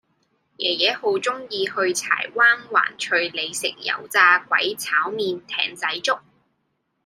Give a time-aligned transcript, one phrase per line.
[0.57, 6.19] 爺爺好鍾意去柴灣環翠里食油炸鬼炒麵艇仔粥